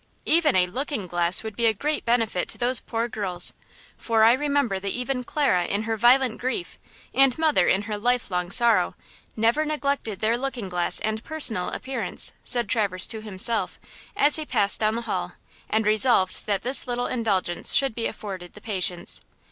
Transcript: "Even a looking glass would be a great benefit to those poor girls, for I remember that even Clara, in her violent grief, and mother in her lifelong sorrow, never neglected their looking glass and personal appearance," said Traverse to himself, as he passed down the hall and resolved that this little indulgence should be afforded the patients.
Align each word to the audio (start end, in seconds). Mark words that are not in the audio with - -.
"Even 0.25 0.55
a 0.55 0.65
looking 0.65 1.05
glass 1.05 1.43
would 1.43 1.55
be 1.55 1.67
a 1.67 1.75
great 1.75 2.03
benefit 2.05 2.49
to 2.49 2.57
those 2.57 2.79
poor 2.79 3.07
girls, 3.07 3.53
for 3.97 4.23
I 4.23 4.33
remember 4.33 4.79
that 4.79 4.89
even 4.91 5.23
Clara, 5.23 5.65
in 5.65 5.83
her 5.83 5.95
violent 5.95 6.41
grief, 6.41 6.79
and 7.13 7.37
mother 7.37 7.67
in 7.67 7.83
her 7.83 7.99
lifelong 7.99 8.49
sorrow, 8.49 8.95
never 9.35 9.63
neglected 9.63 10.19
their 10.19 10.35
looking 10.39 10.69
glass 10.69 10.99
and 11.01 11.23
personal 11.23 11.69
appearance," 11.69 12.33
said 12.43 12.67
Traverse 12.67 13.05
to 13.05 13.21
himself, 13.21 13.79
as 14.17 14.37
he 14.37 14.43
passed 14.47 14.79
down 14.79 14.95
the 14.95 15.01
hall 15.01 15.33
and 15.69 15.85
resolved 15.85 16.47
that 16.47 16.63
this 16.63 16.87
little 16.87 17.05
indulgence 17.05 17.71
should 17.71 17.93
be 17.93 18.07
afforded 18.07 18.53
the 18.53 18.59
patients. 18.61 19.21